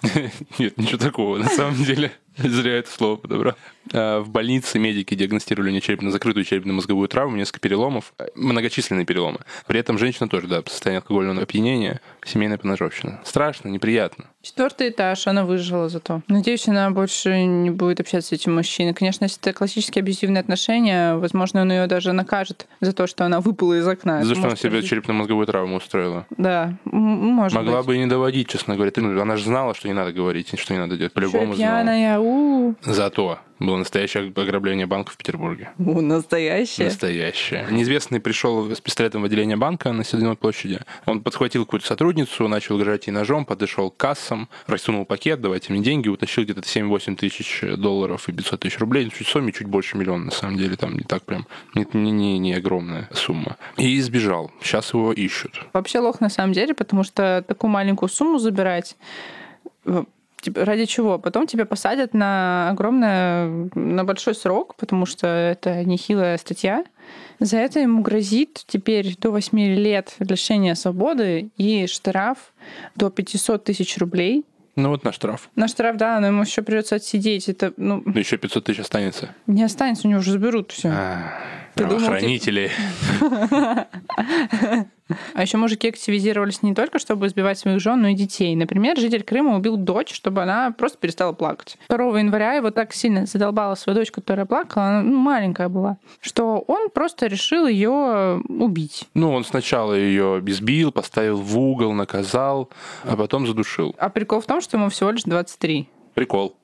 [0.59, 2.13] Нет, ничего такого, на самом деле.
[2.43, 3.55] Зря это слово подобрал.
[3.93, 9.39] А, В больнице медики диагностировали не черепно закрытую черепно-мозговую травму, несколько переломов, э, многочисленные переломы.
[9.67, 13.21] При этом женщина тоже, да, в состоянии алкогольного опьянения, семейная поножовщина.
[13.25, 14.27] Страшно, неприятно.
[14.43, 16.23] Четвертый этаж, она выжила зато.
[16.29, 18.95] Надеюсь, она больше не будет общаться с этим мужчиной.
[18.95, 23.41] Конечно, если это классические абьюзивные отношения, возможно, он ее даже накажет за то, что она
[23.41, 24.23] выпала из окна.
[24.25, 24.89] За Это что она себе быть.
[24.89, 26.27] черепно-мозговую травму устроила?
[26.31, 27.87] Да, может Могла быть.
[27.87, 28.93] бы и не доводить, честно говоря.
[28.97, 31.13] Ну, Она же знала, что не надо говорить, что не надо делать.
[31.13, 32.26] По-любому знала.
[32.83, 35.71] Зато было настоящее ограбление банка в Петербурге.
[35.79, 36.85] у, настоящая.
[36.85, 37.67] Настоящее.
[37.71, 40.81] Неизвестный пришел с пистолетом в отделение банка на Седлиной площади.
[41.07, 45.83] Он подхватил какую-то сотрудницу, начал угрожать ей ножом, подошел к кассам, рассунул пакет, давайте мне
[45.83, 49.11] деньги, утащил где-то 7-8 тысяч долларов и 500 тысяч рублей.
[49.11, 50.77] Чуть в сумме чуть больше миллиона, на самом деле.
[50.77, 53.57] Там не так прям, не, не, не, не огромная сумма.
[53.79, 54.51] И сбежал.
[54.61, 55.63] Сейчас его ищут.
[55.73, 58.97] Вообще лох на самом деле, потому что такую маленькую сумму забирать
[59.87, 60.05] э,
[60.47, 61.19] типа, ради чего?
[61.19, 66.85] Потом тебя посадят на огромное, на большой срок, потому что это нехилая статья.
[67.41, 72.39] За это ему грозит теперь до 8 лет лишения свободы и штраф
[72.95, 74.45] до 500 тысяч рублей.
[74.77, 75.49] Ну вот наш штраф.
[75.57, 77.49] На штраф, да, но ему еще придется отсидеть.
[77.49, 79.35] Это, ну, Ну еще 500 тысяч останется.
[79.47, 80.91] не останется, у него уже заберут все.
[80.93, 82.71] А, думал, Правоохранители.
[85.35, 88.57] А еще мужики активизировались не только, чтобы избивать своих жен, но и детей.
[88.57, 91.79] Например, житель Крыма убил дочь, чтобы она просто перестала плакать.
[91.89, 96.65] 2 января его так сильно задолбала свою дочь, которая плакала, она ну, маленькая была, что
[96.67, 99.05] он просто решил ее убить.
[99.15, 102.71] Ну, он сначала ее избил, поставил в угол, наказал,
[103.05, 103.95] а потом задушил.
[103.99, 105.89] А прикол в том, что ему всего лишь 23.
[106.15, 106.57] Прикол.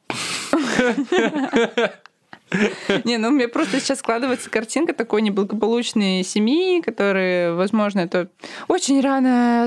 [3.04, 8.28] Не, ну мне просто сейчас складывается картинка такой неблагополучной семьи, которые, возможно, это
[8.68, 9.66] очень рано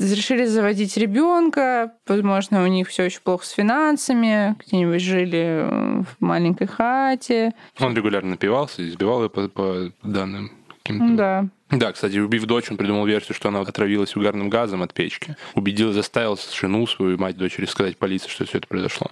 [0.00, 6.16] решили заводить ребенка, возможно, у них все еще плохо с финансами, где-нибудь жили э, в
[6.20, 7.52] маленькой хате.
[7.78, 11.16] Он регулярно напивался, избивал ее по, по данным каким-то.
[11.16, 11.48] Да.
[11.70, 15.36] Да, кстати, убив дочь, он придумал версию, что она отравилась угарным газом от печки.
[15.54, 19.08] Убедил, заставил жену свою, мать дочери, сказать полиции, что все это произошло.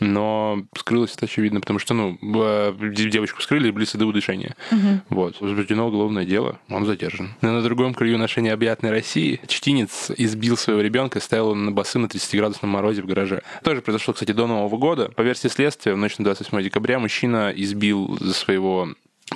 [0.00, 4.56] Но скрылось это очевидно, потому что, ну, э, девочку скрыли, были следы удушения.
[5.08, 5.40] Вот.
[5.40, 7.34] Возбуждено уголовное дело, он задержан.
[7.42, 11.98] Но на другом краю нашей необъятной России чтинец избил своего ребенка и ставил на басы
[11.98, 13.42] на 30-градусном морозе в гараже.
[13.62, 15.10] Тоже произошло, кстати, до Нового года.
[15.14, 18.88] По версии следствия, в ночь на 28 декабря мужчина избил за своего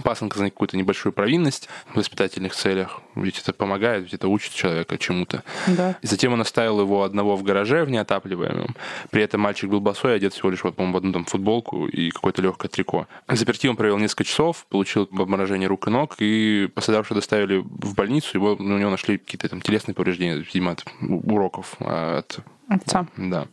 [0.02, 3.00] пасынка за какую-то небольшую провинность в воспитательных целях.
[3.14, 5.42] Ведь это помогает, ведь это учит человека чему-то.
[5.66, 5.96] Да.
[6.02, 8.74] И затем он оставил его одного в гараже в неотапливаемом.
[9.10, 12.10] При этом мальчик был босой, одет всего лишь, вот, по-моему, в одну там футболку и
[12.10, 13.06] какое-то легкое трико.
[13.28, 18.30] Заперти он провел несколько часов, получил обморожение рук и ног, и пострадавшего доставили в больницу,
[18.34, 23.06] его, ну, у него нашли какие-то там телесные повреждения, видимо, от уроков, а, от Отца.
[23.16, 23.46] да.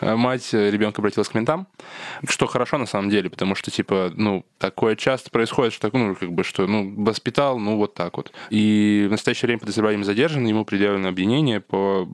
[0.00, 1.66] А Мать ребенка обратилась к ментам,
[2.28, 6.32] что хорошо на самом деле, потому что, типа, ну, такое часто происходит, что, ну, как
[6.32, 8.32] бы, что, ну, воспитал, ну, вот так вот.
[8.50, 12.08] И в настоящее время подозреваемый задержан, ему предъявлено обвинение по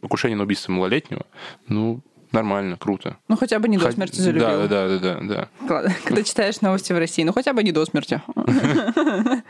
[0.00, 1.26] покушению на убийство малолетнего.
[1.68, 2.00] Ну,
[2.32, 3.18] нормально, круто.
[3.28, 4.46] Ну, хотя бы не до смерти залюбил.
[4.46, 5.92] Да, да, да, да, да.
[6.04, 8.22] Когда читаешь новости в России, ну хотя бы не до смерти.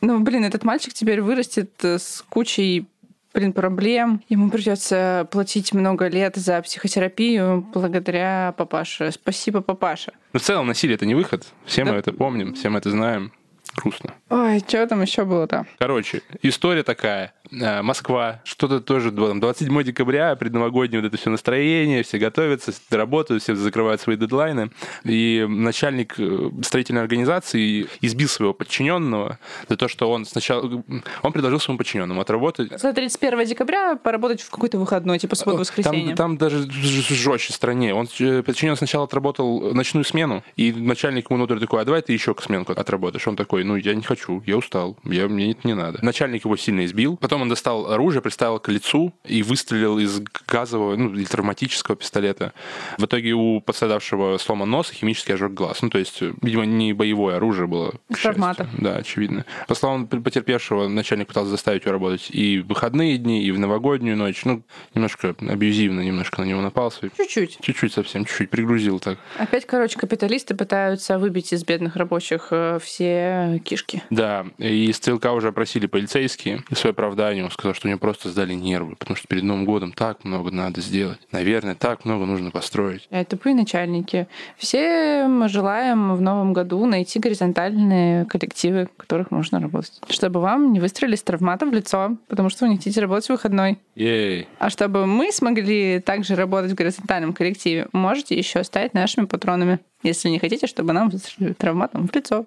[0.00, 2.86] Ну, блин, этот мальчик теперь вырастет э, с кучей
[3.34, 4.22] блин, проблем.
[4.28, 9.10] Ему придется платить много лет за психотерапию благодаря папаше.
[9.12, 10.12] Спасибо, папаша.
[10.32, 11.46] Но в целом насилие это не выход.
[11.66, 11.92] Все Да.
[11.92, 13.32] мы это помним, все мы это знаем.
[13.76, 14.14] Грустно.
[14.34, 15.64] Ой, что там еще было-то?
[15.78, 17.32] Короче, история такая.
[17.52, 23.54] Э, Москва, что-то тоже, 27 декабря, предновогоднее вот это все настроение, все готовятся, работают, все
[23.54, 24.70] закрывают свои дедлайны.
[25.04, 30.82] И начальник э, строительной организации избил своего подчиненного за то, что он сначала...
[31.22, 32.76] Он предложил своему подчиненному отработать...
[32.80, 36.16] За 31 декабря поработать в какой-то выходной, типа субботу-воскресенье.
[36.16, 37.94] Там, там даже жестче в стране.
[37.94, 42.34] Он подчиненный сначала отработал ночную смену, и начальник ему внутрь такой, а давай ты еще
[42.40, 43.28] сменку отработаешь.
[43.28, 45.98] Он такой, ну, я не хочу, я устал, я, мне это не надо.
[46.02, 50.96] Начальник его сильно избил, потом он достал оружие, приставил к лицу и выстрелил из газового,
[50.96, 52.52] ну, или травматического пистолета.
[52.98, 55.82] В итоге у пострадавшего сломан нос и химический ожог глаз.
[55.82, 57.94] Ну, то есть, видимо, не боевое оружие было.
[58.22, 58.68] Травмата.
[58.78, 59.44] Да, очевидно.
[59.68, 64.16] По словам потерпевшего, начальник пытался заставить его работать и в выходные дни, и в новогоднюю
[64.16, 64.44] ночь.
[64.44, 64.62] Ну,
[64.94, 67.10] немножко абьюзивно, немножко на него напался.
[67.16, 67.58] Чуть-чуть.
[67.60, 69.18] Чуть-чуть совсем, чуть-чуть пригрузил так.
[69.38, 74.02] Опять, короче, капиталисты пытаются выбить из бедных рабочих э, все кишки.
[74.14, 76.62] Да, и стрелка уже опросили полицейские.
[76.70, 79.64] И свое оправдание он сказал, что у него просто сдали нервы, потому что перед Новым
[79.64, 81.18] годом так много надо сделать.
[81.32, 83.08] Наверное, так много нужно построить.
[83.10, 84.28] А тупые начальники.
[84.56, 90.00] Все мы желаем в Новом году найти горизонтальные коллективы, в которых можно работать.
[90.08, 93.30] Чтобы вам не выстрелили с травматом в лицо, потому что вы не хотите работать в
[93.30, 93.78] выходной.
[93.96, 94.46] Ей.
[94.58, 100.28] А чтобы мы смогли также работать в горизонтальном коллективе, можете еще стать нашими патронами, если
[100.28, 102.46] не хотите, чтобы нам выстрелили травматом в лицо.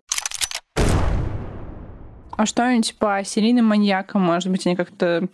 [2.38, 4.22] А что-нибудь по серийным маньякам?
[4.22, 5.28] Может быть, они как-то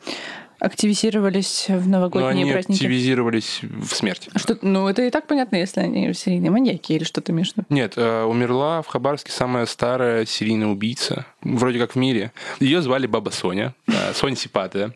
[0.59, 2.77] активизировались в новогодние Но они праздники?
[2.77, 4.29] активизировались в смерти.
[4.35, 7.63] Что, ну, это и так понятно, если они серийные маньяки или что-то между.
[7.69, 12.31] Нет, э, умерла в Хабаровске самая старая серийная убийца, вроде как в мире.
[12.61, 13.73] Ее звали Баба Соня,
[14.13, 14.95] Соня Сипатая.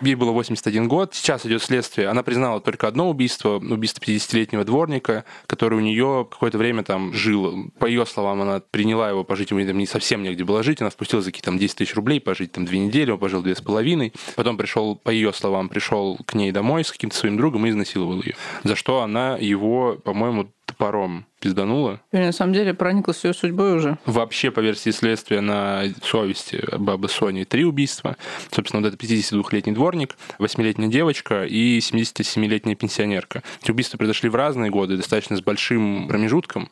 [0.00, 1.14] Ей было 81 год.
[1.14, 2.08] Сейчас идет следствие.
[2.08, 7.70] Она признала только одно убийство, убийство 50-летнего дворника, который у нее какое-то время там жил.
[7.78, 10.80] По ее словам, она приняла его пожить, ему там не совсем негде было жить.
[10.80, 13.54] Она спустила за какие-то там 10 тысяч рублей пожить там две недели, он пожил две
[13.54, 14.12] с половиной.
[14.36, 18.22] Потом пришел по ее словам, пришел к ней домой с каким-то своим другом и изнасиловал
[18.22, 18.34] ее.
[18.64, 22.00] За что она его, по-моему, топором пизданула.
[22.12, 23.98] Или на самом деле прониклась ее судьбой уже.
[24.06, 28.16] Вообще, по версии следствия, на совести бабы Сони три убийства.
[28.50, 33.42] Собственно, вот это 52-летний дворник, 8-летняя девочка и 77-летняя пенсионерка.
[33.62, 36.70] Эти убийства произошли в разные годы, достаточно с большим промежутком.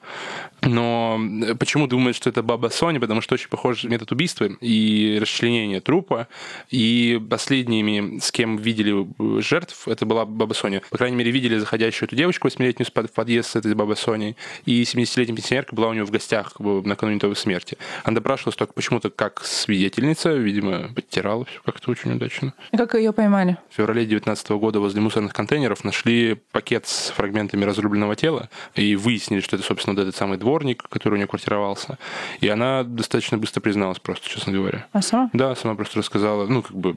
[0.66, 1.18] Но
[1.58, 3.00] почему думают, что это баба Соня?
[3.00, 6.28] Потому что очень похож метод убийства и расчленение трупа.
[6.70, 9.06] И последними, с кем видели
[9.40, 10.82] жертв, это была баба Соня.
[10.90, 14.36] По крайней мере, видели заходящую эту девочку 8-летнюю в подъезд с этой бабой Соней.
[14.64, 17.78] И 70-летняя пенсионерка была у него в гостях как бы, накануне той смерти.
[18.04, 22.54] Она допрашивалась только почему-то как свидетельница, видимо, подтирала все как-то очень удачно.
[22.72, 23.56] И как ее поймали?
[23.70, 29.40] В феврале 2019 года возле мусорных контейнеров нашли пакет с фрагментами разрубленного тела и выяснили,
[29.40, 31.98] что это, собственно, вот этот самый дворник, который у нее квартировался.
[32.40, 34.86] И она достаточно быстро призналась просто, честно говоря.
[34.92, 35.30] А сама?
[35.32, 36.96] Да, сама просто рассказала, ну, как бы,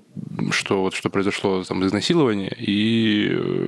[0.51, 3.67] что вот что произошло там изнасилование, и э,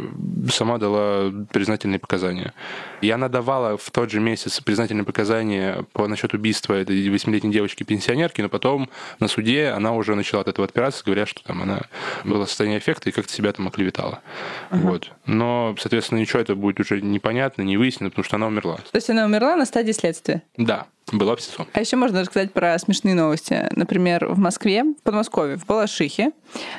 [0.51, 2.54] сама дала признательные показания.
[3.01, 8.41] И она давала в тот же месяц признательные показания по насчет убийства этой восьмилетней девочки-пенсионерки,
[8.41, 11.82] но потом на суде она уже начала от этого отпираться, говоря, что там она
[12.23, 14.21] была в состоянии эффекта и как-то себя там оклеветала.
[14.69, 14.80] Uh-huh.
[14.80, 15.12] Вот.
[15.25, 18.77] Но, соответственно, ничего это будет уже непонятно, не выяснено, потому что она умерла.
[18.91, 20.43] То есть она умерла на стадии следствия?
[20.57, 20.85] Да.
[21.11, 21.41] Была в.
[21.73, 23.67] А еще можно рассказать про смешные новости.
[23.71, 26.31] Например, в Москве, в Подмосковье, в Балашихе,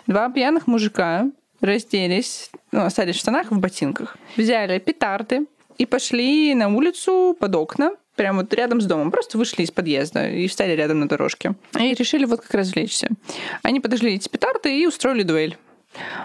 [0.06, 1.26] два пьяных мужика
[1.60, 5.46] разделись, ну, остались в штанах в ботинках, взяли петарды
[5.78, 9.10] и пошли на улицу под окна, прямо вот рядом с домом.
[9.10, 11.54] Просто вышли из подъезда и встали рядом на дорожке.
[11.78, 13.08] И решили вот как развлечься.
[13.62, 15.58] Они подожгли эти петарды и устроили дуэль.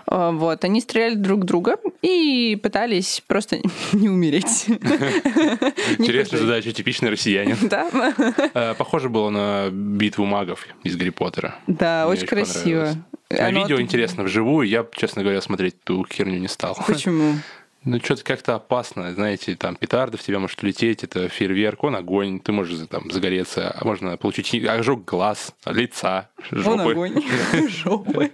[0.07, 3.59] Вот, они стреляли друг друга и пытались просто
[3.93, 4.65] не умереть.
[5.97, 7.57] Интересная задача, типичный россиянин.
[7.67, 8.75] Да.
[8.77, 11.55] Похоже было на битву магов из Гарри Поттера.
[11.67, 12.95] Да, очень красиво.
[13.29, 16.77] На видео интересно, вживую я, честно говоря, смотреть ту херню не стал.
[16.87, 17.35] Почему?
[17.83, 22.39] Ну, что-то как-то опасно, знаете, там петарды в тебя может улететь, это фейерверк, он огонь,
[22.39, 26.69] ты можешь там загореться, а можно получить ожог глаз, лица, жопы.
[26.69, 27.23] Он огонь,
[27.69, 28.31] жопы.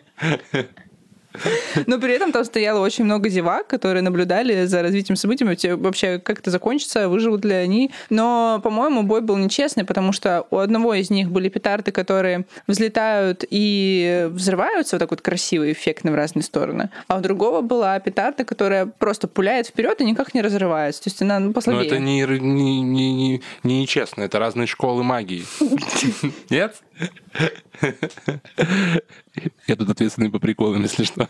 [1.87, 6.39] Но при этом там стояло очень много зевак, которые наблюдали за развитием событий, вообще как
[6.39, 7.91] это закончится, выживут ли они.
[8.09, 13.43] Но, по-моему, бой был нечестный, потому что у одного из них были петарды, которые взлетают
[13.49, 16.89] и взрываются вот так вот красиво, эффектно в разные стороны.
[17.07, 21.03] А у другого была петарда, которая просто пуляет вперед и никак не разрывается.
[21.03, 21.81] То есть она ну, послабее.
[21.81, 25.45] Но это не, не, не, не, не нечестно, это разные школы магии.
[26.49, 26.75] Нет?
[29.67, 31.27] Я тут ответственный по приколам, если что.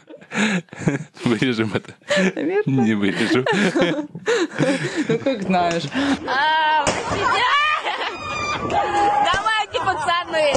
[1.24, 1.94] Вырежем это.
[2.36, 2.86] Наверное.
[2.86, 3.46] Не вырежу.
[5.10, 5.84] Ну, как знаешь.
[6.28, 6.86] А,
[8.70, 10.54] Давайте, пацаны!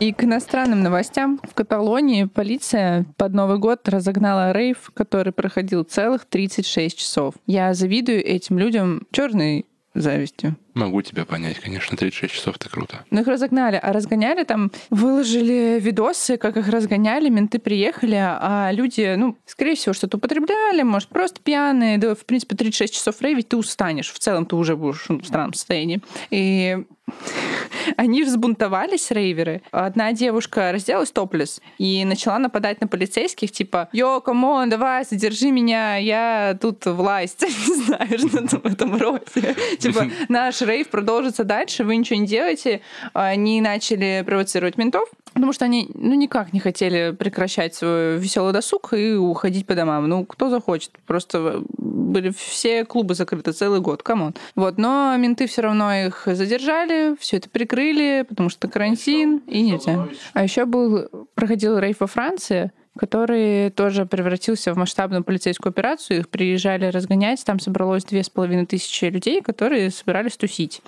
[0.00, 1.40] И к иностранным новостям.
[1.42, 7.34] В Каталонии полиция под Новый год разогнала рейв, который проходил целых 36 часов.
[7.46, 10.56] Я завидую этим людям черной завистью.
[10.76, 13.06] Могу тебя понять, конечно, 36 часов это круто.
[13.10, 19.14] Ну их разогнали, а разгоняли там, выложили видосы, как их разгоняли, менты приехали, а люди,
[19.16, 23.56] ну, скорее всего, что-то употребляли, может, просто пьяные, да, в принципе, 36 часов рейвить ты
[23.56, 26.02] устанешь, в целом ты уже будешь ну, в странном состоянии.
[26.30, 26.84] И
[27.96, 29.62] они взбунтовались, рейверы.
[29.70, 35.50] Одна девушка разделась топлес и начала нападать на полицейских, типа, yo, come on, давай, задержи
[35.50, 39.54] меня, я тут власть, не знаю, что в этом роде.
[39.78, 42.80] Типа, наш рейв продолжится дальше, вы ничего не делаете.
[43.12, 48.92] Они начали провоцировать ментов, потому что они ну, никак не хотели прекращать свой веселый досуг
[48.92, 50.08] и уходить по домам.
[50.08, 50.92] Ну, кто захочет.
[51.06, 54.34] Просто были все клубы закрыты целый год, come on.
[54.54, 60.08] Вот, но менты все равно их задержали, все это прикрыли, потому что карантин, и нельзя.
[60.32, 66.20] А еще был, проходил рейв во Франции, который тоже превратился в масштабную полицейскую операцию.
[66.20, 67.44] Их приезжали разгонять.
[67.44, 70.82] Там собралось две с половиной тысячи людей, которые собирались тусить.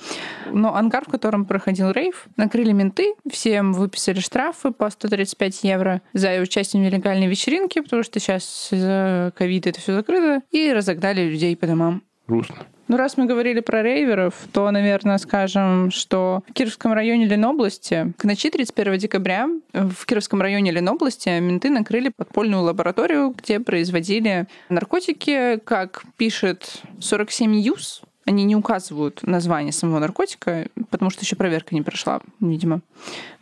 [0.50, 3.14] Но ангар, в котором проходил рейв, накрыли менты.
[3.30, 9.32] Всем выписали штрафы по 135 евро за участие в нелегальной вечеринке, потому что сейчас из-за
[9.36, 10.42] ковида это все закрыто.
[10.50, 12.02] И разогнали людей по домам.
[12.26, 12.66] Грустно.
[12.88, 18.24] Ну, раз мы говорили про рейверов, то, наверное, скажем, что в Кировском районе Ленобласти к
[18.24, 26.05] ночи 31 декабря в Кировском районе Ленобласти менты накрыли подпольную лабораторию, где производили наркотики, как
[26.16, 32.20] пишет 47 ЮС, они не указывают название самого наркотика, потому что еще проверка не прошла,
[32.40, 32.81] видимо.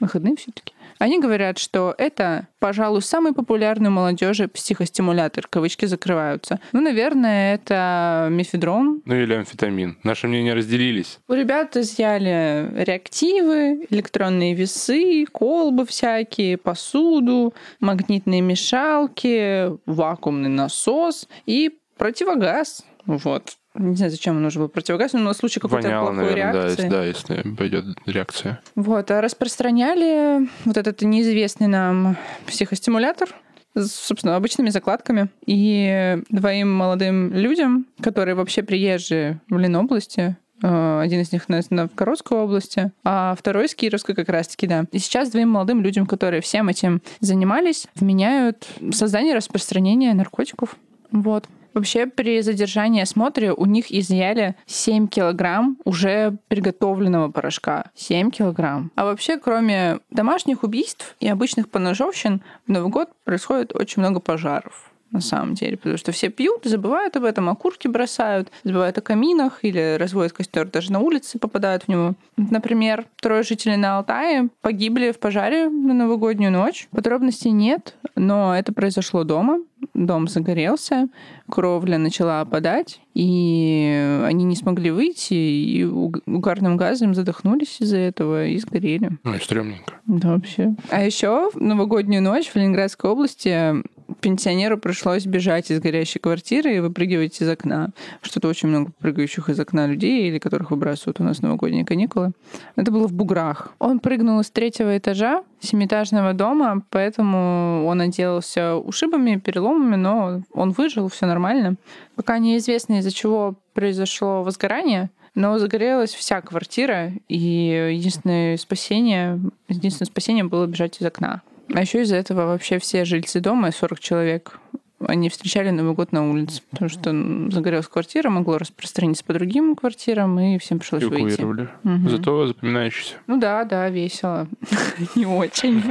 [0.01, 0.75] Выходные все-таки.
[0.99, 5.47] Они говорят, что это, пожалуй, самый популярный у молодежи психостимулятор.
[5.49, 6.61] Кавычки закрываются.
[6.73, 9.03] Ну, наверное, это мефедрон.
[9.05, 9.99] Ну или амфетамин.
[10.03, 11.19] Наши мнения разделились.
[11.29, 22.85] У ребят изъяли реактивы, электронные весы, колбы всякие, посуду, магнитные мешалки, вакуумный насос и противогаз.
[23.07, 23.57] Вот.
[23.79, 26.89] Не знаю, зачем ему нужен был противогаз, но на случай какой-то Воняло, плохой наверное, реакции.
[26.89, 28.61] Да, если, да, если пойдет реакция.
[28.75, 33.29] Вот, а распространяли вот этот неизвестный нам психостимулятор,
[33.75, 35.29] с, собственно, обычными закладками.
[35.47, 42.39] И двоим молодым людям, которые вообще приезжие в Ленобласти, э, один из них на, Новгородской
[42.39, 44.87] области, а второй из Кировской как раз-таки, да.
[44.93, 50.77] И сейчас двоим молодым людям, которые всем этим занимались, вменяют создание и распространение наркотиков.
[51.13, 51.47] Вот.
[51.77, 57.91] Вообще при задержании осмотре у них изъяли 7 килограмм уже приготовленного порошка.
[57.95, 58.91] 7 килограмм.
[58.95, 64.91] А вообще, кроме домашних убийств и обычных поножовщин, в Новый год происходит очень много пожаров
[65.17, 69.61] на самом деле, потому что все пьют, забывают об этом, окурки бросают, забывают о каминах
[69.63, 72.15] или разводят костер даже на улице, попадают в него.
[72.37, 76.89] Например, трое жителей на Алтае погибли в пожаре на новогоднюю ночь.
[76.91, 79.61] Подробностей нет, но это произошло дома.
[79.95, 81.09] Дом загорелся,
[81.49, 88.59] кровля начала опадать, и они не смогли выйти, и угарным газом задохнулись из-за этого и
[88.59, 89.13] сгорели.
[89.23, 89.95] Ну, и стрёмненько.
[90.07, 90.75] Да, вообще.
[90.91, 93.83] А еще в новогоднюю ночь в Ленинградской области
[94.21, 97.91] пенсионеру пришлось бежать из горящей квартиры и выпрыгивать из окна.
[98.23, 102.33] Что-то очень много прыгающих из окна людей, или которых выбрасывают у нас новогодние каникулы.
[102.77, 103.73] Это было в Буграх.
[103.79, 111.09] Он прыгнул с третьего этажа семиэтажного дома, поэтому он отделался ушибами, переломами, но он выжил,
[111.09, 111.77] все нормально.
[112.15, 119.39] Пока неизвестно, из-за чего произошло возгорание, но загорелась вся квартира, и единственное спасение,
[119.69, 121.43] единственное спасение было бежать из окна.
[121.73, 124.59] А еще из-за этого вообще все жильцы дома, 40 человек,
[125.05, 127.11] они встречали Новый год на улице, потому что
[127.51, 131.43] загорелась квартира, могло распространиться по другим квартирам, и всем пришлось выйти.
[131.43, 132.09] Угу.
[132.09, 133.15] Зато запоминающийся.
[133.27, 134.49] Ну да, да, весело.
[135.15, 135.83] Не очень.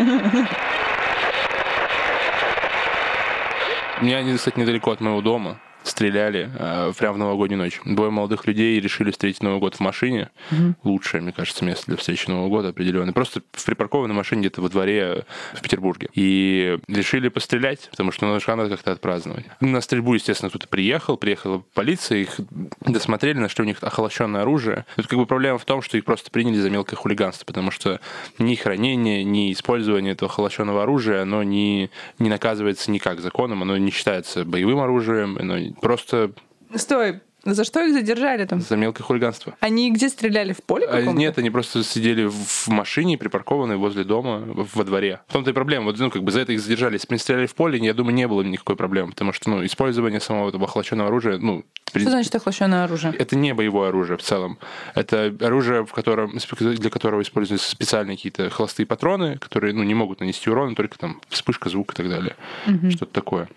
[4.01, 7.79] У меня, кстати, недалеко от моего дома стреляли э, прямо в новогоднюю ночь.
[7.85, 10.29] Двое молодых людей решили встретить Новый год в машине.
[10.51, 10.75] Угу.
[10.83, 13.13] Лучшее, мне кажется, место для встречи Нового года определенно.
[13.13, 16.09] Просто в припаркованной машине где-то во дворе в Петербурге.
[16.13, 19.45] И решили пострелять, потому что ну, надо как-то отпраздновать.
[19.61, 22.39] На стрельбу, естественно, кто-то приехал, приехала полиция, их
[22.81, 24.85] досмотрели, нашли у них охолощенное оружие.
[24.95, 27.99] Тут как бы проблема в том, что их просто приняли за мелкое хулиганство, потому что
[28.39, 33.91] ни хранение, ни использование этого охолощенного оружия, оно не, не наказывается никак законом, оно не
[33.91, 36.31] считается боевым оружием, оно просто...
[36.75, 38.59] Стой, За что их задержали там?
[38.59, 39.55] За мелкое хулиганство.
[39.59, 40.53] Они где стреляли?
[40.53, 45.21] В поле а, Нет, они просто сидели в машине, припаркованной возле дома, во дворе.
[45.27, 45.85] В том-то и проблема.
[45.85, 46.93] Вот, ну, как бы за это их задержали.
[46.93, 50.19] Если бы стреляли в поле, я думаю, не было никакой проблемы, потому что, ну, использование
[50.19, 53.13] самого этого охлажденного оружия, ну, что значит охлажденное оружие?
[53.13, 54.57] Это не боевое оружие в целом.
[54.95, 60.19] Это оружие, в котором, для которого используются специальные какие-то холостые патроны, которые ну, не могут
[60.19, 62.35] нанести урон, только там вспышка, звук и так далее.
[62.67, 62.91] Угу.
[62.91, 63.47] Что-то такое.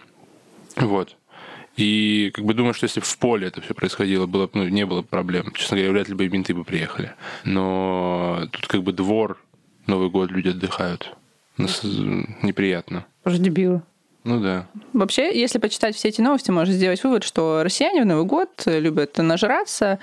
[0.77, 1.17] Вот.
[1.79, 5.03] И как бы думаю, что если в поле это все происходило, было, ну, не было
[5.03, 5.53] проблем.
[5.55, 7.13] Честно говоря, вряд ли бы и менты бы приехали.
[7.45, 9.39] Но тут как бы двор,
[9.87, 11.15] Новый год, люди отдыхают.
[11.57, 11.83] Нас
[12.43, 13.07] неприятно.
[13.25, 13.83] Уже дебилы.
[14.25, 14.67] Ну да.
[14.93, 19.17] Вообще, если почитать все эти новости, можно сделать вывод, что россияне в Новый год любят
[19.17, 20.01] нажраться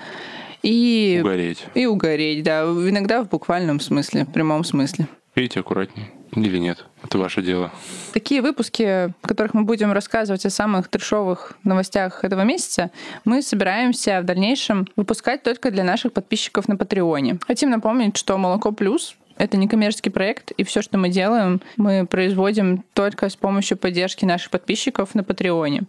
[0.62, 1.18] и...
[1.20, 1.66] Угореть.
[1.74, 2.62] И угореть, да.
[2.62, 5.08] Иногда в буквальном смысле, в прямом смысле.
[5.34, 6.10] Пейте аккуратнее.
[6.34, 6.86] Или нет.
[7.06, 7.70] Это ваше дело.
[8.12, 12.90] Такие выпуски, в которых мы будем рассказывать о самых трешовых новостях этого месяца,
[13.24, 17.38] мы собираемся в дальнейшем выпускать только для наших подписчиков на Патреоне.
[17.46, 22.06] Хотим напомнить, что «Молоко плюс» Это не коммерческий проект, и все, что мы делаем, мы
[22.06, 25.82] производим только с помощью поддержки наших подписчиков на Патреоне.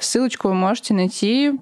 [0.00, 1.52] Ссылочку вы можете найти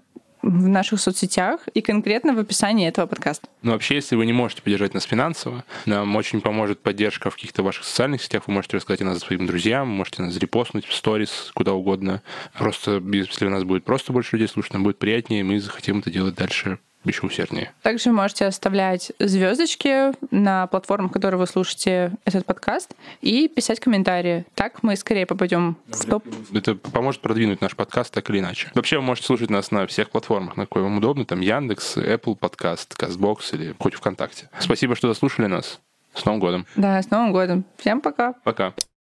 [0.47, 3.49] в наших соцсетях и конкретно в описании этого подкаста.
[3.63, 7.63] Ну, вообще, если вы не можете поддержать нас финансово, нам очень поможет поддержка в каких-то
[7.63, 8.45] ваших социальных сетях.
[8.47, 12.23] Вы можете рассказать о нас своим друзьям, можете нас репостнуть в сторис, куда угодно.
[12.57, 15.99] Просто, если у нас будет просто больше людей слушать, нам будет приятнее, и мы захотим
[15.99, 16.79] это делать дальше
[17.09, 17.73] еще усерднее.
[17.83, 24.45] Также можете оставлять звездочки на платформах, которые вы слушаете этот подкаст, и писать комментарии.
[24.55, 26.25] Так мы скорее попадем в топ.
[26.53, 28.71] Это поможет продвинуть наш подкаст так или иначе.
[28.75, 31.25] Вообще вы можете слушать нас на всех платформах, на какой вам удобно.
[31.25, 34.49] Там Яндекс, Apple подкаст, Castbox или хоть ВКонтакте.
[34.59, 35.81] Спасибо, что заслушали нас.
[36.15, 36.67] С Новым годом.
[36.77, 37.65] Да, с Новым годом.
[37.77, 38.33] Всем пока.
[38.43, 38.73] Пока.